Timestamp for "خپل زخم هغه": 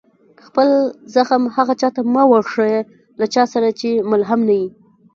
0.45-1.73